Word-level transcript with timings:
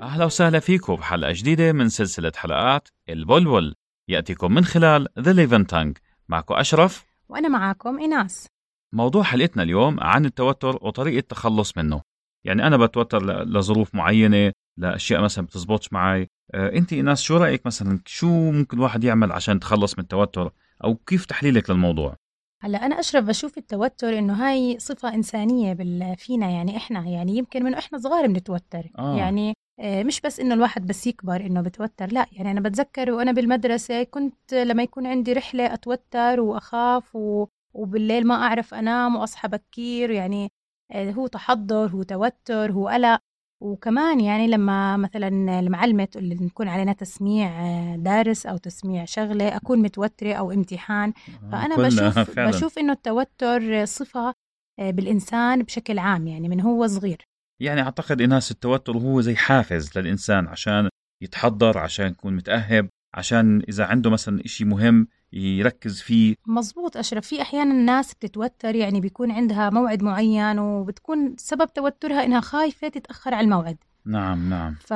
أهلا 0.00 0.24
وسهلا 0.24 0.58
فيكم 0.60 0.94
بحلقة 0.94 1.32
جديدة 1.32 1.72
من 1.72 1.88
سلسلة 1.88 2.32
حلقات 2.36 2.88
البلبل. 3.08 3.74
يأتيكم 4.08 4.52
من 4.52 4.64
خلال 4.64 5.08
The 5.18 5.22
Living 5.32 5.66
Tongue. 5.72 6.00
معكم 6.28 6.54
أشرف. 6.54 7.04
وأنا 7.28 7.48
معاكم 7.48 7.98
إيناس. 7.98 8.46
موضوع 8.92 9.22
حلقتنا 9.22 9.62
اليوم 9.62 10.00
عن 10.00 10.24
التوتر 10.26 10.78
وطريقة 10.86 11.18
التخلص 11.18 11.76
منه. 11.78 12.00
يعني 12.44 12.66
أنا 12.66 12.76
بتوتر 12.76 13.44
لظروف 13.44 13.94
معينة 13.94 14.52
لأشياء 14.76 15.22
مثلا 15.22 15.46
بتزبطش 15.46 15.92
معي. 15.92 16.28
آه، 16.54 16.72
أنت 16.72 16.92
إيناس 16.92 17.22
شو 17.22 17.36
رأيك 17.36 17.66
مثلا؟ 17.66 18.00
شو 18.06 18.50
ممكن 18.50 18.76
الواحد 18.76 19.04
يعمل 19.04 19.32
عشان 19.32 19.56
يتخلص 19.56 19.98
من 19.98 20.02
التوتر؟ 20.02 20.52
أو 20.84 20.94
كيف 20.94 21.24
تحليلك 21.26 21.70
للموضوع؟ 21.70 22.16
هلا 22.62 22.86
أنا 22.86 23.00
أشرف 23.00 23.24
بشوف 23.24 23.58
التوتر 23.58 24.18
إنه 24.18 24.34
هاي 24.34 24.78
صفة 24.78 25.14
إنسانية 25.14 25.72
بال- 25.72 26.14
فينا 26.18 26.50
يعني 26.50 26.76
إحنا. 26.76 27.08
يعني 27.08 27.36
يمكن 27.36 27.64
من 27.64 27.74
إحنا 27.74 27.98
صغار 27.98 28.26
بنتوتر. 28.26 28.90
آه. 28.98 29.16
يعني 29.16 29.54
مش 29.82 30.20
بس 30.20 30.40
إنه 30.40 30.54
الواحد 30.54 30.86
بس 30.86 31.06
يكبر 31.06 31.40
إنه 31.40 31.60
بتوتر 31.60 32.12
لا 32.12 32.26
يعني 32.32 32.50
أنا 32.50 32.60
بتذكر 32.60 33.10
وأنا 33.10 33.32
بالمدرسة 33.32 34.02
كنت 34.02 34.54
لما 34.54 34.82
يكون 34.82 35.06
عندي 35.06 35.32
رحلة 35.32 35.74
أتوتر 35.74 36.40
وأخاف 36.40 37.16
و... 37.16 37.46
وبالليل 37.74 38.26
ما 38.26 38.34
أعرف 38.34 38.74
أنام 38.74 39.16
وأصحى 39.16 39.48
بكير 39.48 40.10
يعني 40.10 40.50
آه، 40.92 41.10
هو 41.10 41.26
تحضر 41.26 41.90
هو 41.90 42.02
توتر 42.02 42.72
هو 42.72 42.88
قلق. 42.88 43.20
وكمان 43.62 44.20
يعني 44.20 44.46
لما 44.46 44.96
مثلا 44.96 45.60
المعلمة 45.60 46.04
تقول 46.04 46.24
لي 46.24 46.34
نكون 46.34 46.68
علينا 46.68 46.92
تسميع 46.92 47.48
آه، 47.60 47.96
دارس 47.96 48.46
أو 48.46 48.56
تسميع 48.56 49.04
شغلة 49.04 49.56
أكون 49.56 49.78
متوترة 49.82 50.32
أو 50.32 50.52
امتحان. 50.52 51.12
فأنا 51.52 51.76
بشوف 51.76 52.18
فعلا. 52.36 52.50
بشوف 52.50 52.78
إنه 52.78 52.92
التوتر 52.92 53.84
صفة 53.84 54.34
آه، 54.78 54.90
بالإنسان 54.90 55.62
بشكل 55.62 55.98
عام 55.98 56.26
يعني 56.26 56.48
من 56.48 56.60
هو 56.60 56.86
صغير. 56.86 57.29
يعني 57.60 57.82
أعتقد 57.82 58.20
إيناس 58.20 58.50
التوتر 58.50 58.96
هو 58.98 59.20
زي 59.20 59.36
حافز 59.36 59.98
للإنسان 59.98 60.46
عشان 60.48 60.88
يتحضر 61.22 61.78
عشان 61.78 62.06
يكون 62.06 62.36
متأهب 62.36 62.88
عشان 63.14 63.62
إذا 63.68 63.84
عنده 63.84 64.10
مثلا 64.10 64.44
إشي 64.44 64.64
مهم 64.64 65.08
يركز 65.32 66.00
فيه. 66.00 66.34
مزبوط 66.46 66.96
أشرف. 66.96 67.26
في 67.26 67.42
أحيانا 67.42 67.74
الناس 67.74 68.14
بتتوتر 68.14 68.74
يعني 68.74 69.00
بيكون 69.00 69.30
عندها 69.30 69.70
موعد 69.70 70.02
معين 70.02 70.58
وبتكون 70.58 71.34
سبب 71.38 71.72
توترها 71.72 72.24
إنها 72.24 72.40
خايفة 72.40 72.88
تتأخر 72.88 73.34
على 73.34 73.44
الموعد. 73.44 73.76
نعم 74.06 74.50
نعم. 74.50 74.74
ف... 74.80 74.94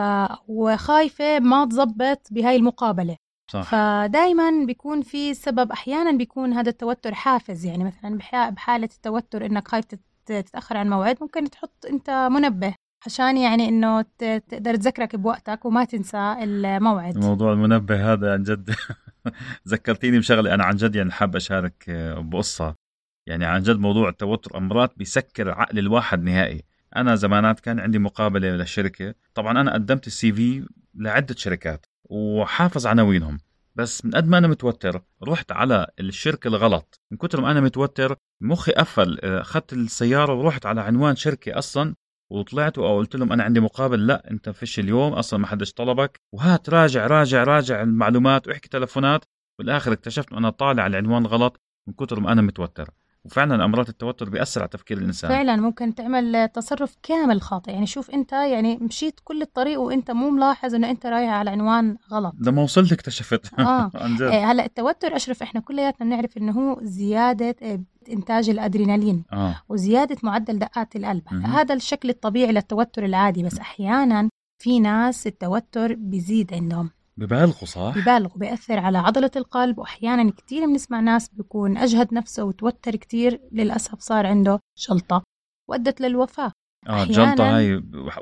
وخايفة 0.49 1.39
ما 1.39 1.65
تزبط 1.65 2.29
بهاي 2.31 2.57
المقابلة. 2.57 3.17
صح. 3.51 3.63
فدايما 3.63 4.65
بيكون 4.67 5.03
في 5.03 5.35
سبب 5.35 5.73
أحيانا 5.73 6.13
بيكون 6.13 6.53
هذا 6.53 6.71
التوتر 6.71 7.15
حافز. 7.15 7.65
يعني 7.65 7.85
مثلا 7.85 8.19
بح- 8.19 8.49
بحالة 8.49 8.89
التوتر 8.95 9.47
إنك 9.47 9.69
خايف 9.69 9.85
تتأخر 10.33 10.77
عن 10.77 10.87
الموعد 10.87 11.17
ممكن 11.21 11.51
تحط 11.51 11.87
أنت 11.91 12.11
منبه 12.11 12.75
عشان 13.07 13.37
يعني 13.37 13.69
إنه 13.69 14.03
ت- 14.03 14.43
تقدر 14.49 14.77
تذكرك 14.77 15.17
بوقتك 15.17 15.65
وما 15.65 15.85
تنسى 15.85 16.37
الموعد. 16.43 17.19
موضوع 17.19 17.53
المنبه 17.53 18.13
هذا 18.13 18.33
عن 18.33 18.43
جد 18.43 18.75
ذكرتيني 19.69 20.19
بشغلة 20.19 20.55
أنا 20.55 20.65
عن 20.65 20.77
جد 20.77 20.97
يعني 20.97 21.13
حاب 21.13 21.37
أشارك 21.37 21.85
آه، 21.89 22.15
بقصة. 22.21 22.75
يعني 23.27 23.45
عن 23.45 23.63
جد 23.63 23.79
موضوع 23.79 24.09
التوتر 24.09 24.59
امرات 24.59 24.93
بيسكر 24.99 25.51
عقل 25.51 25.79
الواحد 25.79 26.23
نهائي. 26.23 26.63
أنا 26.97 27.15
زمانات 27.15 27.61
كان 27.61 27.81
عندي 27.81 27.99
مقابلة 27.99 28.49
للشركة. 28.49 29.15
طبعا 29.35 29.61
أنا 29.61 29.75
قدمت 29.75 30.07
السي 30.07 30.33
في 30.33 30.67
لعدة 30.95 31.35
شركات 31.39 31.87
وحافظ 32.05 32.87
عناوينهم. 32.87 33.39
بس 33.77 34.05
من 34.05 34.11
قد 34.11 34.29
ما 34.29 34.39
أنا 34.39 34.49
متوتر 34.49 35.03
رحت 35.23 35.53
على 35.53 35.87
الشركة 36.01 36.49
الغلط. 36.49 37.01
من 37.11 37.19
كتر 37.19 37.41
ما 37.41 37.51
أنا 37.51 37.61
متوتر 37.61 38.17
مخي 38.43 38.73
قفل 38.73 39.19
آه، 39.23 39.41
أخذت 39.41 39.73
السيارة 39.73 40.35
ورحت 40.35 40.67
على 40.67 40.81
عنوان 40.81 41.17
شركة 41.17 41.59
أصلا 41.59 41.95
وطلعت 42.33 42.79
وقلت 42.79 43.17
لهم 43.17 43.33
أنا 43.33 43.45
عندي 43.45 43.61
مقابل. 43.61 44.07
لا 44.07 44.31
أنت 44.31 44.49
فيش 44.49 44.79
اليوم 44.79 45.13
أصلا 45.13 45.41
ما 45.41 45.47
حدش 45.47 45.73
طلبك. 45.73 46.21
وهات 46.33 46.71
راجع 46.71 47.07
راجع 47.07 47.45
راجع 47.45 47.83
المعلومات 47.83 48.49
واحكي 48.49 48.69
تلفونات. 48.69 49.25
بالاخر 49.59 49.93
اكتشفت 49.93 50.29
انه 50.31 50.39
أنا 50.39 50.51
طالع 50.51 50.83
على 50.83 50.99
العنوان 50.99 51.27
غلط 51.27 51.61
من 51.89 51.95
كتر 51.95 52.21
ما 52.21 52.33
أنا 52.33 52.43
متوتر. 52.43 52.91
وفعلا 53.25 53.65
أمراض 53.65 53.89
التوتر 53.89 54.29
بياثر 54.29 54.61
على 54.61 54.69
تفكير 54.69 54.99
الإنسان. 54.99 55.31
فعلا 55.31 55.57
ممكن 55.57 55.95
تعمل 55.95 56.49
تصرف 56.49 56.97
كامل 57.03 57.41
خاطئ. 57.43 57.71
يعني 57.73 57.87
شوف 57.87 58.11
أنت 58.11 58.33
يعني 58.33 58.77
مشيت 58.77 59.21
كل 59.25 59.43
الطريق 59.43 59.81
وأنت 59.81 60.11
مو 60.11 60.31
ملاحظ 60.31 60.75
إنه 60.75 60.91
أنت 60.91 61.07
رايح 61.07 61.31
على 61.31 61.51
عنوان 61.51 61.97
غلط. 62.11 62.35
لما 62.41 62.63
وصلت 62.63 62.93
اكتشفت. 62.93 63.51
آه. 63.59 63.91
جد. 63.95 64.23
إيه، 64.23 64.53
هلأ 64.53 64.65
التوتر 64.65 65.17
أشرف 65.17 65.43
إحنا 65.43 65.61
كلياتنا 65.61 66.07
بنعرف 66.07 66.37
إنه 66.37 66.53
هو 66.53 66.79
زيادة 66.83 67.57
إيه، 67.63 67.81
إنتاج 68.11 68.51
الأدرينالين 68.51 69.25
آه. 69.33 69.55
وزيادة 69.69 70.17
معدل 70.23 70.59
دقات 70.59 70.97
القلب. 70.97 71.23
هذا 71.29 71.75
الشكل 71.75 72.11
الطبيعي 72.11 72.53
للتوتر 72.53 73.05
العادي 73.05 73.43
بس 73.43 73.59
أحيانا 73.59 74.29
في 74.63 74.81
ناس 74.81 75.27
التوتر 75.27 75.95
بيزيد 75.95 76.55
عندهم. 76.55 76.91
ببالغوا 77.17 77.65
صح؟ 77.65 77.99
ببالغوا 77.99 78.39
بيأثر 78.39 78.79
على 78.79 78.99
عضلة 78.99 79.31
القلب 79.37 79.79
وأحيانا 79.79 80.31
كتير 80.31 80.67
بنسمع 80.67 81.01
ناس 81.01 81.29
بيكون 81.29 81.77
أجهد 81.77 82.15
نفسه 82.15 82.45
وتوتر 82.45 82.97
كتير 82.97 83.41
للأسف 83.53 84.01
صار 84.01 84.27
عنده 84.27 84.61
جلطة 84.89 85.23
وأدت 85.69 86.01
للوفاة. 86.01 86.53
آه 86.89 87.03
الجلطة 87.03 87.57
هاي 87.57 87.75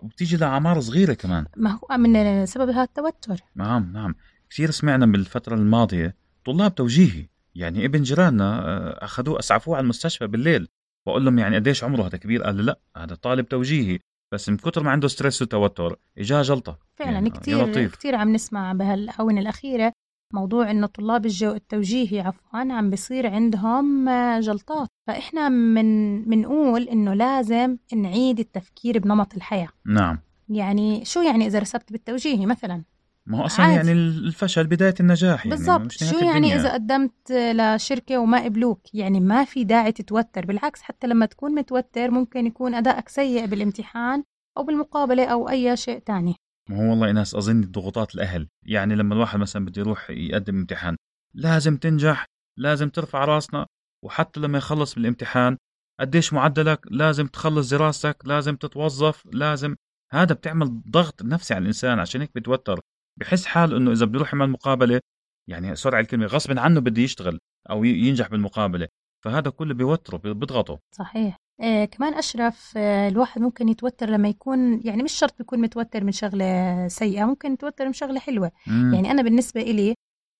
وبتيجي 0.02 0.36
لأعمار 0.36 0.81
صغيرة 0.81 1.12
كمان. 1.12 1.47
ما 1.56 1.70
هو 1.70 1.97
من 1.97 2.47
سبب 2.47 2.69
هذا 2.69 2.82
التوتر. 2.82 3.41
نعم 3.54 3.92
نعم. 3.92 4.14
كثير 4.50 4.70
سمعنا 4.70 5.06
بالفترة 5.06 5.54
الماضية 5.54 6.16
طلاب 6.44 6.75
توجيهي 6.75 7.26
يعني 7.54 7.84
ابن 7.84 8.02
جيراننا 8.02 8.58
آه، 8.58 9.04
أخذوه 9.04 9.38
أسعفوه 9.38 9.76
على 9.76 9.84
المستشفى 9.84 10.26
بالليل. 10.26 10.69
بقول 11.06 11.25
لهم 11.25 11.38
يعني 11.38 11.56
قديش 11.56 11.84
عمره 11.84 12.02
هذا 12.02 12.19
كبير؟ 12.19 12.42
قال 12.42 12.54
لي 12.56 12.62
لا 12.62 12.78
هذا 12.97 13.14
طالب 13.14 13.48
توجيهي 13.48 13.98
بس 14.32 14.48
من 14.48 14.56
كتر 14.56 14.82
ما 14.82 14.91
عنده 14.91 15.08
ستريس 15.08 15.42
وتوتر 15.42 15.98
إجاه 16.19 16.42
جلطة. 16.42 16.78
فعلا 17.04 17.32
يعني، 17.46 17.70
لطيف. 17.70 17.96
كتير 17.96 18.14
عم 18.14 18.32
نسمع 18.32 18.72
بهالآونة 18.72 19.40
الأخيرة 19.40 19.92
موضوع 20.34 20.70
إنه 20.70 20.86
طلاب 20.86 21.26
الجو 21.26 21.50
التوجيهي 21.50 22.20
عفوا 22.20 22.58
عم 22.72 22.90
بصير 22.90 23.26
عندهم 23.26 24.08
آه، 24.08 24.40
جلطات. 24.40 24.88
فإحنا 25.06 25.48
من 25.48 26.28
منقول 26.28 26.82
إنه 26.82 27.14
لازم 27.14 27.76
نعيد 27.94 28.38
التفكير 28.38 28.98
بنمط 28.98 29.34
الحياة. 29.34 29.68
نعم. 29.86 30.18
يعني 30.48 31.04
شو 31.04 31.20
يعني 31.20 31.46
إذا 31.46 31.58
رسبت 31.58 31.92
بالتوجيهي 31.92 32.46
مثلا؟ 32.46 32.82
ما 33.26 33.38
هو 33.38 33.44
أصلا 33.44 33.66
عادي. 33.66 33.76
يعني 33.76 33.92
الفشل 33.92 34.66
بداية 34.66 34.94
النجاح 35.00 35.46
يعني 35.46 35.56
بالضبط. 35.56 35.92
شو 35.92 36.19
يعني 36.19 36.36
الدنيا. 36.36 36.56
إذا 36.56 36.72
قدمت 36.72 37.32
لشركة 37.32 38.19
وما 38.19 38.44
قبلوك؟ 38.44 38.94
يعني 38.94 39.20
ما 39.20 39.44
في 39.44 39.64
داعي 39.64 39.92
تتوتر. 39.92 40.46
بالعكس 40.46 40.82
حتى 40.82 41.06
لما 41.06 41.26
تكون 41.26 41.54
متوتر 41.54 42.10
ممكن 42.10 42.46
يكون 42.46 42.74
أدائك 42.74 43.08
سيء 43.08 43.46
بالامتحان 43.46 44.22
أو 44.58 44.62
بالمقابلة 44.62 45.24
أو 45.24 45.48
أي 45.48 45.76
شيء 45.76 45.98
تاني. 45.98 46.34
ما 46.72 46.78
هو 46.78 46.91
والله 46.91 47.12
ناس 47.12 47.34
أظن 47.34 47.60
ضغوطات 47.60 48.15
الأهل. 48.15 48.49
يعني 48.66 48.94
لما 48.94 49.15
الواحد 49.15 49.38
مثلا 49.38 49.65
بده 49.65 49.83
يروح 49.83 50.10
يقدم 50.10 50.56
امتحان 50.56 50.97
لازم 51.34 51.77
تنجح 51.77 52.25
لازم 52.59 52.88
ترفع 52.88 53.25
راسنا 53.25 53.66
وحتى 54.05 54.41
لما 54.41 54.59
يخلص 54.59 54.94
بالامتحان 54.94 55.56
قديش 56.00 56.32
معدلك 56.32 56.81
لازم 56.91 57.27
تخلص 57.27 57.71
دراستك 57.71 58.16
لازم 58.25 58.56
تتوظف 58.56 59.27
لازم. 59.32 59.77
هذا 60.12 60.34
بتعمل 60.34 60.82
ضغط 60.91 61.22
نفسي 61.22 61.55
على 61.55 61.62
الإنسان 61.62 61.99
عشان 61.99 62.21
هيك 62.21 62.31
بتوتر. 62.34 62.81
بحس 63.21 63.47
حاله 63.47 63.77
إنه 63.77 63.93
إذا 63.93 64.06
بده 64.06 64.16
يروح 64.16 64.34
يعمل 64.34 64.50
مقابلة 64.50 65.00
يعني 65.49 65.75
على 65.84 66.00
الكلمة 66.00 66.27
غصب 66.27 66.59
عنه 66.59 66.81
بده 66.81 67.03
يشتغل 67.03 67.38
أو 67.71 67.84
ينجح 67.84 68.28
بالمقابلة. 68.28 68.88
فهذا 69.25 69.50
كله 69.50 69.75
بيوتره 69.75 70.16
بيضغطه. 70.16 70.78
صحيح. 70.94 71.37
آه 71.60 71.84
كمان 71.84 72.14
أشرف 72.14 72.72
آه 72.76 73.08
الواحد 73.08 73.40
ممكن 73.40 73.68
يتوتر 73.68 74.10
لما 74.10 74.28
يكون 74.28 74.80
يعني 74.84 75.02
مش 75.02 75.12
شرط 75.12 75.40
يكون 75.40 75.60
متوتر 75.60 76.04
من 76.04 76.12
شغلة 76.12 76.88
سيئة 76.88 77.24
ممكن 77.24 77.52
يتوتر 77.52 77.86
من 77.86 77.92
شغلة 77.92 78.20
حلوة. 78.20 78.50
مم. 78.66 78.94
يعني 78.94 79.10
أنا 79.10 79.22
بالنسبة 79.22 79.60
إلي 79.60 79.94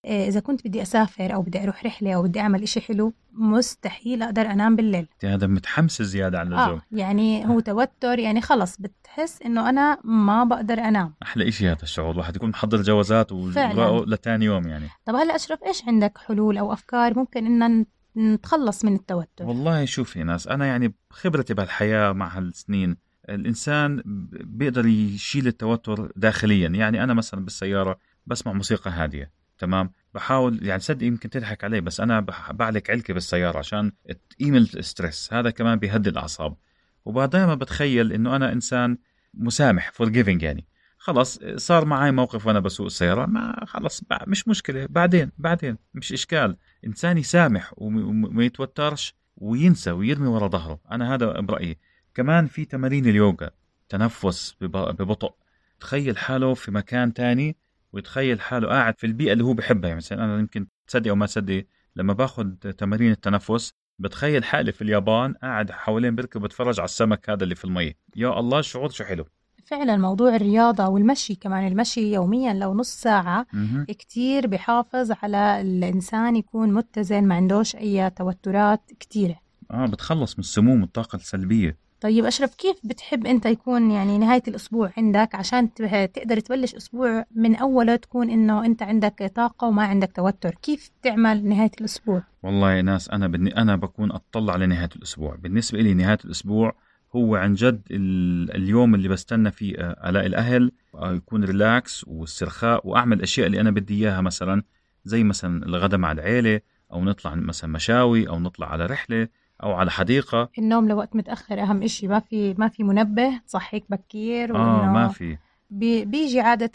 آه 0.07 0.29
إذا 0.29 0.41
كنت 0.41 0.67
بدي 0.67 0.83
أسافر 0.83 1.35
أو 1.35 1.43
بدي 1.43 1.63
أروح 1.63 1.85
رحلة 1.87 2.15
أو 2.15 2.23
بدي 2.23 2.41
أعمل 2.41 2.63
إشي 2.63 2.81
حلو 2.81 3.13
مستحيل 3.33 4.23
أقدر 4.23 4.43
أنام 4.43 4.77
بالليل. 4.77 5.09
أنت 5.13 5.25
هذا 5.25 5.47
متحمس 5.47 6.03
زيادة 6.03 6.39
عن 6.41 6.47
اللزوم. 6.47 6.75
آه 6.75 6.83
يعني 6.93 7.47
هو 7.47 7.61
توتر 7.61 8.19
يعني 8.19 8.41
خلص 8.41 8.77
بتحس 8.77 9.43
إنه 9.43 9.69
أنا 9.69 9.99
ما 10.05 10.45
بقدر 10.45 10.79
أنام. 10.79 11.15
أحلى 11.23 11.49
إشي 11.49 11.69
هذا 11.69 11.83
الشعور 11.83 12.11
الواحد 12.11 12.37
يكون 12.37 12.51
محضر 12.51 12.83
جوازات 12.83 13.33
فعلاً. 13.35 14.05
لتاني 14.07 14.45
يوم 14.45 14.69
يعني. 14.69 14.89
طب 15.05 15.15
هلأ 15.15 15.37
أشرف 15.37 15.63
إيش 15.65 15.85
عندك 15.89 16.19
حلول 16.19 16.59
أو 16.59 16.73
أفكار 16.73 17.19
ممكن 17.19 17.63
إن 17.63 17.87
نتخلص 18.17 18.85
من 18.85 18.95
التوتر. 18.95 19.45
والله 19.45 19.85
شوفي 19.85 20.23
ناس 20.23 20.49
أنا 20.49 20.67
يعني 20.67 20.95
بخبرتي 21.11 21.55
بهالحياة 21.55 22.13
مع 22.13 22.39
هالسنين 22.39 22.97
الإنسان 23.29 24.03
بيقدر 24.45 24.87
يشيل 24.87 25.47
التوتر 25.47 26.13
داخليا. 26.17 26.69
يعني 26.69 27.05
أنا 27.05 27.15
مثلا 27.15 27.45
بالسيارة 27.45 27.99
بسمع 28.27 28.53
موسيقى 28.53 28.91
هادية 28.91 29.31
تمام؟ 29.59 29.91
بحاول 30.15 30.67
يعني 30.67 30.81
صدق 30.81 31.07
يمكن 31.07 31.31
تضحك 31.31 31.65
علي 31.65 31.81
بس 31.81 32.01
أنا 32.01 32.21
بعلق 32.51 32.91
علكه 32.91 33.15
بالسيارة 33.15 33.59
عشان 33.59 33.93
تقيم 34.31 34.57
الستريس. 34.57 35.33
هذا 35.33 35.51
كمان 35.51 35.79
بيهدي 35.79 36.11
الأعصاب. 36.11 36.57
وبعدين 37.05 37.55
بتخيل 37.55 38.13
إنه 38.13 38.37
أنا 38.37 38.53
إنسان 38.53 38.99
مسامح 39.35 39.93
forgiving 40.03 40.43
يعني. 40.43 40.67
خلص 40.99 41.39
صار 41.57 41.85
معي 41.85 42.13
موقف 42.13 42.47
وأنا 42.47 42.61
بسوق 42.61 42.87
السيارة 42.87 43.27
ما 43.27 43.65
خلص 43.67 44.03
مش 44.27 44.49
مشكلة. 44.49 44.87
بعدين 44.91 45.31
بعدين 45.39 45.79
مش 45.95 46.13
إشكال. 46.13 46.57
إنسان 46.87 47.19
يسامح 47.19 47.73
وم- 47.77 48.25
وما 48.25 48.45
يتوترش 48.45 49.15
وينسى 49.37 49.91
ويرمي 49.91 50.27
ورا 50.27 50.49
ظهره. 50.49 50.81
أنا 50.91 51.15
هذا 51.15 51.41
برأيي. 51.41 51.79
كمان 52.15 52.47
في 52.47 52.65
تمارين 52.65 53.07
اليوغا. 53.07 53.51
تنفس 53.89 54.57
بب- 54.61 54.97
ببطء. 54.97 55.35
ويتخيل 55.75 56.19
حاله 56.19 56.55
في 56.55 56.71
مكان 56.71 57.15
تاني 57.15 57.57
ويتخيل 57.93 58.41
حاله 58.41 58.69
قاعد 58.69 58.99
في 58.99 59.07
البيئة 59.07 59.33
اللي 59.33 59.45
هو 59.45 59.53
بحبها 59.55 59.89
يعني 59.89 59.97
مثلا 59.97 60.25
أنا 60.25 60.39
يمكن 60.39 60.67
تصدق 60.87 61.09
أو 61.11 61.17
ما 61.17 61.27
تصدق 61.27 61.65
لما 61.97 62.13
باخذ 62.13 62.49
تمارين 62.55 63.11
التنفس 63.11 63.73
بتخيل 63.99 64.45
حالي 64.45 64.73
في 64.73 64.83
اليابان 64.83 65.35
قاعد 65.35 65.71
حوالين 65.71 66.15
بركة 66.15 66.41
بتفرج 66.41 66.81
على 66.81 66.85
السمك 66.85 67.31
هذا 67.31 67.45
اللي 67.45 67.55
في 67.55 67.65
المي. 67.65 67.95
يا 68.17 68.41
الله 68.41 68.61
شعور 68.61 68.91
شو 68.91 69.05
حلو. 69.05 69.27
فعلا 69.65 69.97
موضوع 69.97 70.37
الرياضة 70.37 70.89
والمشي 70.89 71.35
كمان 71.35 71.67
المشي 71.67 72.13
يوميا 72.13 72.55
لو 72.55 72.75
نص 72.75 72.89
ساعة 72.95 73.47
مهم. 73.53 73.85
كتير 73.85 74.47
بحافظ 74.47 75.13
على 75.23 75.61
الإنسان 75.61 76.37
يكون 76.37 76.73
متزن 76.75 77.25
ما 77.25 77.35
عندوش 77.35 77.77
أي 77.77 78.11
توترات 78.11 78.81
كتيرة. 79.01 79.37
آه 79.71 79.87
بتخلص 79.87 80.33
من 80.35 80.39
السموم 80.41 80.81
والطاقة 80.81 81.17
السلبية. 81.17 81.77
طيب 82.01 82.25
أشرف 82.25 82.55
كيف 82.55 82.77
بتحب 82.85 83.27
أنت 83.27 83.47
يكون 83.47 83.91
يعني 83.91 84.19
نهاية 84.19 84.43
الأسبوع 84.49 84.91
عندك؟ 84.97 85.35
عشان 85.35 85.75
تقدر 86.15 86.41
تبلش 86.41 86.75
أسبوع 86.75 87.25
من 87.35 87.57
أوله 87.57 87.97
تكون 87.97 88.31
إنه 88.31 88.65
أنت 88.67 88.83
عندك 88.83 89.33
طاقة 89.37 89.67
وما 89.69 89.83
عندك 89.85 90.13
توتر. 90.13 90.55
كيف 90.63 90.91
تعمل 91.03 91.49
نهاية 91.49 91.71
الأسبوع؟ 91.81 92.23
والله 92.43 92.73
يا 92.73 92.83
ناس 92.83 93.09
أنا 93.11 93.29
بدي 93.29 93.57
أنا 93.57 93.77
بكون 93.77 94.13
أطلع 94.13 94.57
لنهايه 94.57 94.89
الأسبوع. 94.97 95.37
بالنسبة 95.37 95.79
لي 95.81 95.95
نهاية 95.95 96.19
الأسبوع 96.25 96.75
هو 97.17 97.37
عن 97.37 97.55
جد 97.55 97.83
ال- 97.91 98.57
اليوم 98.57 98.95
اللي 98.95 99.09
بستنى 99.09 99.51
فيه 99.51 99.75
آه، 99.79 100.11
الاقي 100.11 100.27
الأهل 100.27 100.73
آه، 100.95 101.13
يكون 101.13 101.45
ريلاكس 101.45 102.05
واسترخاء 102.09 102.87
وأعمل 102.89 103.17
الاشياء 103.17 103.47
اللي 103.47 103.61
أنا 103.61 103.71
بدي 103.71 103.95
إياها 103.95 104.21
مثلا 104.21 104.63
زي 105.05 105.25
مثلا 105.25 105.67
الغداء 105.67 106.01
مع 106.01 106.13
العيلة 106.13 106.61
أو 106.93 107.05
نطلع 107.05 107.35
مثلا 107.35 107.71
مشاوي 107.71 108.29
أو 108.29 108.39
نطلع 108.41 108.73
على 108.73 108.87
رحلة 108.87 109.29
أو 109.63 109.73
على 109.73 109.91
حديقة. 109.91 110.49
النوم 110.59 110.89
لوقت 110.89 111.17
متأخر 111.17 111.63
أهم 111.63 111.83
إشي 111.83 112.09
ما 112.09 112.19
في 112.19 112.55
ما 112.59 112.69
في 112.69 112.85
منبه 112.85 113.39
تصحيك 113.47 113.85
بكير 113.89 114.57
آه 114.57 114.93
ما 114.93 115.09
في. 115.09 115.39
بي- 115.71 116.05
بيجي 116.05 116.41
عادة 116.41 116.71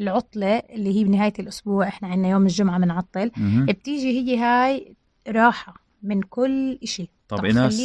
العطلة 0.00 0.56
اللي 0.56 0.98
هي 0.98 1.04
بنهاية 1.04 1.32
الأسبوع 1.38 1.88
إحنا 1.88 2.08
عنا 2.08 2.28
يوم 2.28 2.42
الجمعة 2.42 2.78
بنعطل. 2.78 3.30
بتيجي 3.68 4.20
هي 4.20 4.38
هاي 4.38 4.94
راحة 5.28 5.74
من 6.02 6.22
كل 6.22 6.78
إشي. 6.82 7.08
طب 7.28 7.38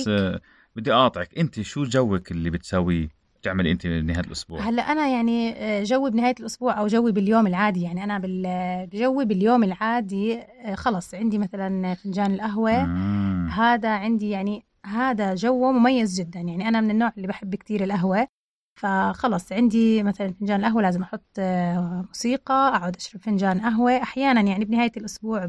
آه، 0.07 0.41
بدي 0.75 0.93
أقاطعك. 0.93 1.37
أنت 1.37 1.61
شو 1.61 1.83
جوك 1.83 2.31
اللي 2.31 2.49
بتساويه 2.49 3.07
بتعملي 3.41 3.71
أنت 3.71 3.87
نهايه 3.87 4.19
الأسبوع؟ 4.25 4.59
هلأ 4.61 4.81
أنا 4.81 5.07
يعني 5.07 5.53
آه، 5.53 5.83
جوي 5.83 6.11
بنهاية 6.11 6.35
الأسبوع 6.39 6.79
أو 6.79 6.87
جوي 6.87 7.11
باليوم 7.11 7.47
العادي. 7.47 7.81
يعني 7.81 8.03
بال- 8.19 8.87
بجوي 8.87 9.25
باليوم 9.25 9.63
العادي 9.63 10.39
آه، 10.39 10.75
خلص. 10.75 11.13
عندي 11.15 11.37
مثلا 11.37 11.93
فنجان 11.93 12.33
القهوة. 12.33 12.85
مم. 12.85 13.49
هذا 13.51 13.89
عندي 13.89 14.29
يعني 14.29 14.65
هذا 14.85 15.35
جو 15.35 15.71
مميز 15.71 16.19
جدا. 16.19 16.39
يعني 16.39 16.67
أنا 16.67 16.81
من 16.81 16.91
النوع 16.91 17.11
اللي 17.17 17.27
بحب 17.27 17.55
كتير 17.55 17.83
القهوة. 17.83 18.27
فخلص 18.79 19.51
عندي 19.51 20.03
مثلا 20.03 20.33
فنجان 20.39 20.59
القهوة 20.59 20.81
لازم 20.81 21.03
آه، 21.39 22.05
موسيقى 22.07 22.53
أقعد 22.75 22.95
أشرب 22.95 23.21
فنجان 23.21 23.59
قهوة. 23.61 23.97
أحيانا 24.01 24.41
يعني 24.41 24.65
بنهاية 24.65 24.91
الأسبوع 24.97 25.45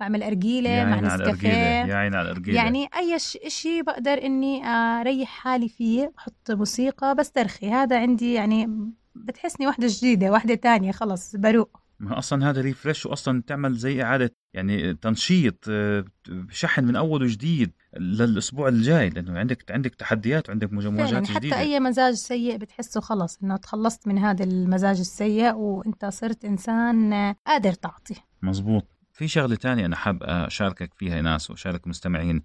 بعمل 0.00 0.22
أرجيلة 0.22 0.70
يا 0.70 0.84
مع 0.84 1.00
نسكافيه. 1.00 1.48
يا 1.48 1.94
عيني 1.94 2.16
على 2.16 2.30
الأرجيلة. 2.30 2.56
يعني 2.56 2.88
أي 2.96 3.18
ش- 3.18 3.36
إشي 3.36 3.82
بقدر 3.82 4.12
إني 4.26 4.66
أريح 4.66 5.28
حالي 5.28 5.68
فيه 5.68 6.12
بحط 6.16 6.50
موسيقى 6.50 7.14
بسترخي. 7.14 7.70
هذا 7.70 7.98
عندي 8.00 8.32
يعني 8.34 8.68
بتحسني 9.14 9.66
واحدة 9.66 9.86
جديدة 9.90 10.30
واحدة 10.32 10.54
تانية 10.54 10.92
خلص 10.92 11.36
بروق. 11.36 11.80
ما 12.00 12.18
أصلا 12.18 12.50
هذا 12.50 12.60
ريفرش 12.60 13.06
واصلا 13.06 13.42
تعمل 13.46 13.74
زي 13.74 14.02
إعادة 14.02 14.34
يعني 14.54 14.94
تنشيط 14.94 15.64
آه، 15.70 16.04
شحن 16.50 16.84
من 16.84 16.96
أول 16.96 17.22
وجديد 17.22 17.72
للأسبوع 17.96 18.68
الجاي 18.68 19.10
لأنه 19.10 19.38
عندك 19.38 19.70
عندك 19.70 19.94
تحديات 19.94 20.48
وعندك 20.48 20.72
مواجهات 20.72 21.26
حتى 21.26 21.38
جديدة. 21.38 21.58
أي 21.58 21.80
مزاج 21.80 22.14
سيء 22.14 22.56
بتحسه 22.56 23.00
خلص 23.00 23.38
إنه 23.42 23.56
تخلصت 23.56 24.08
من 24.08 24.18
هذا 24.18 24.44
المزاج 24.44 24.98
السيء 24.98 25.52
وأنت 25.54 26.04
صرت 26.04 26.44
إنسان 26.44 27.12
آه، 27.12 27.36
قادر 27.46 27.72
تعطي. 27.72 28.14
مزبوط. 28.42 28.86
في 29.20 29.28
شغلة 29.28 29.56
تانية 29.56 29.86
أنا 29.86 29.96
حاب 29.96 30.22
أشاركك 30.22 30.94
فيها 30.94 31.22
ناس 31.22 31.50
واشارك 31.50 31.86
مستمعين 31.86 32.42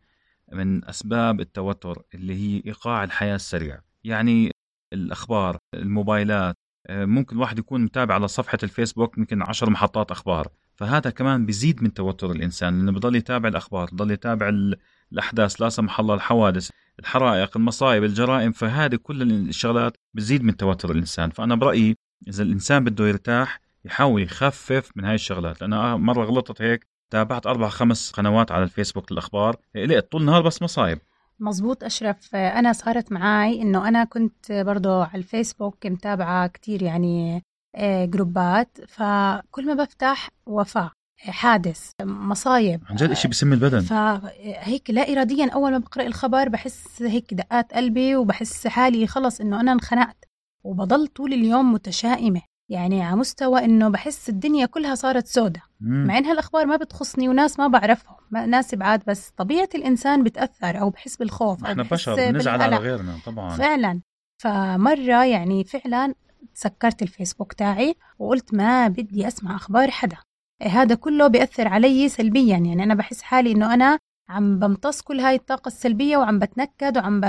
من 0.53 0.85
أسباب 0.85 1.39
التوتر 1.39 2.01
اللي 2.13 2.35
هي 2.35 2.63
إيقاع 2.65 3.03
الحياة 3.03 3.35
السريع. 3.35 3.79
يعني 4.03 4.51
الأخبار 4.93 5.57
الموبايلات 5.73 6.55
ممكن 6.89 7.37
واحد 7.37 7.59
يكون 7.59 7.81
متابع 7.81 8.15
على 8.15 8.27
صفحة 8.27 8.57
الفيسبوك 8.63 9.17
يمكن 9.17 9.41
عشر 9.41 9.69
محطات 9.69 10.11
أخبار. 10.11 10.47
فهذا 10.75 11.09
كمان 11.09 11.45
بيزيد 11.45 11.83
من 11.83 11.93
توتر 11.93 12.31
الإنسان 12.31 12.77
لأنه 12.77 12.91
بضل 12.91 13.15
يتابع 13.15 13.49
الأخبار 13.49 13.89
بضل 13.91 14.11
يتابع 14.11 14.49
ال- 14.49 14.75
الأحداث 15.11 15.61
لا 15.61 15.69
سمح 15.69 15.99
الله 15.99 16.15
الحوادث 16.15 16.69
الحرائق 16.99 17.57
المصايب 17.57 18.03
الجرائم. 18.03 18.51
فهذه 18.51 18.95
كل 18.95 19.21
الشغلات 19.21 19.97
بتزيد 20.13 20.43
من 20.43 20.57
توتر 20.57 20.91
الإنسان. 20.91 21.29
فأنا 21.29 21.55
برأيي 21.55 21.95
إذا 22.27 22.43
الإنسان 22.43 22.83
بده 22.83 23.07
يرتاح 23.07 23.64
يحاول 23.85 24.23
يخفف 24.23 24.91
من 24.95 25.05
هاي 25.05 25.15
الشغلات. 25.15 25.61
لأنا 25.61 25.95
مرة 25.95 26.25
غلطت 26.25 26.61
هيك 26.61 26.87
تابعت 27.11 27.47
أربع 27.47 27.69
خمس 27.69 28.11
قنوات 28.11 28.51
على 28.51 28.63
الفيسبوك 28.63 29.11
للأخبار 29.11 29.55
قلقت 29.75 30.11
طول 30.11 30.21
النهار 30.21 30.41
بس 30.41 30.61
مصايب 30.61 30.99
مزبوط 31.39 31.83
أشرف. 31.83 32.35
أنا 32.35 32.73
صارت 32.73 33.11
معاي 33.11 33.61
إنه 33.61 33.87
أنا 33.87 34.03
كنت 34.03 34.51
برضو 34.51 35.01
على 35.01 35.15
الفيسبوك 35.15 35.85
متابعة 35.85 36.47
كتير 36.47 36.83
يعني 36.83 37.43
آه، 37.75 38.05
جروبات. 38.05 38.77
فكل 38.87 39.65
ما 39.67 39.73
بفتح 39.73 40.29
وفاة 40.45 40.91
حادث 41.19 41.91
مصايب. 42.01 42.83
عن 42.89 42.95
جد 42.95 43.11
إشي 43.11 43.27
بسم 43.27 43.53
البدن. 43.53 43.79
فهيك 43.79 44.89
لا 44.89 45.11
إراديا 45.11 45.49
أول 45.53 45.71
ما 45.71 45.77
بقرأ 45.77 46.03
الخبر 46.03 46.49
بحس 46.49 47.01
هيك 47.01 47.33
دقات 47.33 47.73
قلبي 47.73 48.15
وبحس 48.15 48.67
حالي 48.67 49.07
خلص 49.07 49.41
إنه 49.41 49.59
أنا 49.61 49.71
انخنقت. 49.71 50.25
وبضل 50.63 51.07
طول 51.07 51.33
اليوم 51.33 51.73
متشائمة. 51.73 52.41
يعني 52.69 53.03
على 53.03 53.15
مستوى 53.15 53.65
إنه 53.65 53.89
بحس 53.89 54.29
الدنيا 54.29 54.65
كلها 54.65 54.95
صارت 54.95 55.27
سودة. 55.27 55.61
مع 55.79 56.17
إنها 56.17 56.31
الأخبار 56.31 56.65
ما 56.65 56.75
بتخصني 56.75 57.29
وناس 57.29 57.59
ما 57.59 57.67
بعرفهم 57.67 58.15
ناس 58.31 58.75
بعاد 58.75 59.03
بس 59.07 59.29
طبيعة 59.37 59.69
الإنسان 59.75 60.23
بتأثر 60.23 60.81
أو 60.81 60.89
بحس 60.89 61.15
بالخوف 61.15 61.63
إحنا 61.63 61.83
بشر 61.83 62.15
بنزعل 62.15 62.61
على. 62.61 62.77
غيرنا 62.77 63.17
طبعا. 63.25 63.49
فعلا. 63.49 64.01
فمرة 64.41 65.25
يعني 65.25 65.63
فعلا 65.63 66.13
سكرت 66.53 67.01
الفيسبوك 67.01 67.53
تاعي 67.53 67.95
وقلت 68.19 68.53
ما 68.53 68.87
بدي 68.87 69.27
أسمع 69.27 69.55
أخبار 69.55 69.91
حدا. 69.91 70.17
هذا 70.61 70.95
كله 70.95 71.27
بيأثر 71.27 71.67
علي 71.67 72.09
سلبيا. 72.09 72.57
يعني 72.57 72.83
أنا 72.83 72.93
بحس 72.93 73.21
حالي 73.21 73.51
إنه 73.51 73.73
أنا 73.73 73.99
عم 74.29 74.59
بمتص 74.59 75.01
كل 75.01 75.19
هاي 75.19 75.35
الطاقة 75.35 75.67
السلبية 75.67 76.17
وعم 76.17 76.39
بتنكد 76.39 76.97
وعم 76.97 77.21
ب... 77.21 77.25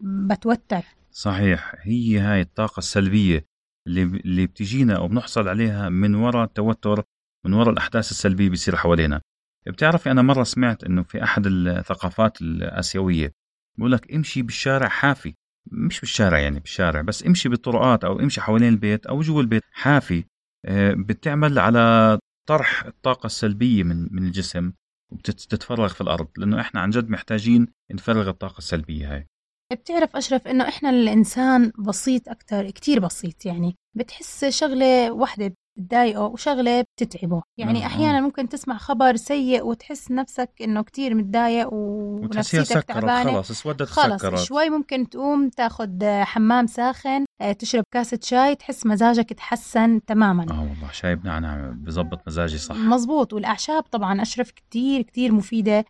بتوتر. 0.00 0.84
صحيح 1.10 1.74
هي 1.82 2.18
هاي 2.18 2.40
الطاقة 2.40 2.78
السلبية. 2.78 3.55
اللي 3.86 4.46
بتجينا 4.46 4.96
أو 4.96 5.08
بنحصل 5.08 5.48
عليها 5.48 5.88
من 5.88 6.14
وراء 6.14 6.44
التوتر 6.44 7.02
من 7.44 7.52
وراء 7.52 7.70
الأحداث 7.70 8.10
السلبية 8.10 8.48
بيصير 8.50 8.76
حوالينا. 8.76 9.20
بتعرفي 9.66 10.10
أنا 10.10 10.22
مرة 10.22 10.42
سمعت 10.42 10.84
إنه 10.84 11.02
في 11.02 11.22
أحد 11.22 11.46
الثقافات 11.46 12.42
الآسيوية 12.42 13.32
بقول 13.78 13.92
لك 13.92 14.14
امشي 14.14 14.42
بالشارع 14.42 14.88
حافي. 14.88 15.34
مش 15.72 16.00
بالشارع 16.00 16.38
يعني 16.38 16.60
بالشارع 16.60 17.00
بس 17.00 17.26
امشي 17.26 17.48
بالطرقات 17.48 18.04
أو 18.04 18.20
امشي 18.20 18.40
حوالين 18.40 18.68
البيت 18.68 19.06
أو 19.06 19.20
جوا 19.20 19.42
البيت 19.42 19.62
حافي. 19.72 20.24
آه، 20.64 20.94
بتعمل 20.94 21.58
على 21.58 22.18
طرح 22.48 22.84
الطاقة 22.84 23.26
السلبية 23.26 23.82
من 23.82 24.08
من 24.10 24.26
الجسم 24.26 24.72
وبتتفرغ 25.12 25.88
في 25.88 26.00
الأرض 26.00 26.28
لأنه 26.36 26.60
إحنا 26.60 26.80
عن 26.80 26.90
جد 26.90 27.10
محتاجين 27.10 27.68
نفرغ 27.90 28.28
الطاقة 28.28 28.58
السلبية 28.58 29.14
هاي. 29.14 29.26
بتعرف 29.72 30.16
أشرف 30.16 30.48
إنه 30.48 30.68
إحنا 30.68 30.90
الإنسان 30.90 31.72
بسيط 31.78 32.28
أكتر 32.28 32.70
كتير 32.70 33.00
بسيط 33.00 33.46
يعني 33.46 33.76
بتحس 33.94 34.44
شغلة 34.44 35.12
واحدة 35.12 35.54
بتضايقه 35.76 36.24
وشغلة 36.24 36.82
بتتعبه 36.82 37.42
يعني 37.58 37.72
نعم، 37.72 37.82
آه. 37.82 37.86
أحيانا 37.86 38.20
ممكن 38.20 38.48
تسمع 38.48 38.76
خبر 38.76 39.16
سيء 39.16 39.66
وتحس 39.66 40.10
نفسك 40.10 40.50
إنه 40.60 40.82
كتير 40.82 41.14
متضايق 41.14 41.68
ونفسيتك 41.72 42.84
تعبانة. 42.84 43.32
خلص 43.32 43.50
اسودت 43.50 43.82
خلص 43.82 44.22
سكرت. 44.22 44.38
شوي 44.38 44.70
ممكن 44.70 45.08
تقوم 45.08 45.48
تاخد 45.48 46.04
حمام 46.04 46.66
ساخن 46.66 47.24
آه، 47.40 47.52
تشرب 47.52 47.84
كاسة 47.90 48.18
شاي 48.22 48.54
تحس 48.54 48.86
مزاجك 48.86 49.32
تحسن 49.32 50.04
تماما. 50.04 50.46
آه 50.50 50.60
والله 50.60 50.92
شاي 50.92 51.16
بنعنع 51.16 51.74
بزبط 51.76 52.20
مزاجي 52.26 52.58
صح. 52.58 52.76
مزبوط. 52.76 53.32
والأعشاب 53.32 53.82
طبعا 53.82 54.22
أشرف 54.22 54.50
كتير 54.50 55.02
كتير 55.02 55.32
مفيدة 55.32 55.84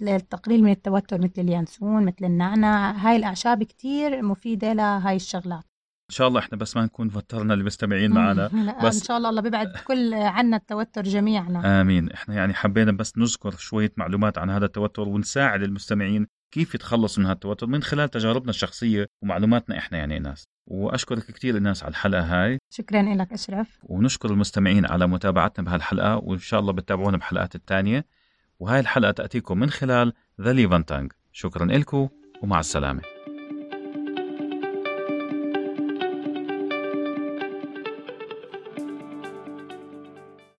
للتقليل 0.00 0.64
من 0.64 0.70
التوتر 0.70 1.20
مثل 1.20 1.32
اليانسون 1.38 2.04
مثل 2.04 2.24
النعناع. 2.24 2.90
هاي 2.90 3.16
الأعشاب 3.16 3.62
كتير 3.62 4.22
مفيدة 4.22 4.72
لهاي 4.72 5.16
الشغلات. 5.16 5.64
إن 6.10 6.14
شاء 6.14 6.28
الله 6.28 6.40
إحنا 6.40 6.58
بس 6.58 6.76
ما 6.76 6.84
نكون 6.84 7.10
وترنا 7.14 7.54
المستمعين 7.54 8.10
معنا. 8.10 8.46
بس- 8.84 9.00
إن 9.00 9.04
شاء 9.06 9.16
الله 9.16 9.28
الله 9.30 9.40
بيبعد 9.42 9.72
كل 9.86 10.14
عنا 10.14 10.56
التوتر 10.56 11.02
جميعنا. 11.02 11.80
آمين. 11.80 12.10
إحنا 12.12 12.34
يعني 12.34 12.54
حبينا 12.54 12.92
بس 12.92 13.18
نذكر 13.18 13.50
شوية 13.50 13.92
معلومات 13.96 14.38
عن 14.38 14.50
هذا 14.50 14.64
التوتر 14.64 15.08
ونساعد 15.08 15.62
المستمعين 15.62 16.26
كيف 16.54 16.74
يتخلصوا 16.74 17.22
من 17.22 17.26
هذا 17.26 17.34
التوتر 17.34 17.66
من 17.66 17.82
خلال 17.82 18.08
تجاربنا 18.10 18.50
الشخصية 18.50 19.06
ومعلوماتنا 19.22 19.78
إحنا 19.78 19.98
يعني 19.98 20.18
ناس. 20.18 20.44
وأشكرك 20.66 21.26
كثير 21.26 21.56
الناس 21.56 21.82
على 21.82 21.90
الحلقة 21.90 22.20
هاي. 22.22 22.58
شكرا 22.74 23.02
لك 23.02 23.32
أشرف. 23.32 23.78
ونشكر 23.82 24.30
المستمعين 24.30 24.86
على 24.86 25.06
متابعتنا 25.06 25.64
بهالحلقة 25.64 26.16
وإن 26.16 26.38
شاء 26.38 26.60
الله 26.60 26.72
بتتابعونا 26.72 27.16
بحلقات 27.16 27.54
الثانية. 27.54 28.04
وهاي 28.60 28.80
الحلقة 28.80 29.10
تأتيكم 29.10 29.58
من 29.58 29.70
خلال 29.70 30.12
ذا 30.40 30.52
ليفانتانج 30.52 31.12
شكرا 31.32 31.64
لكم 31.66 32.08
ومع 32.42 32.60
السلامة. 32.60 33.02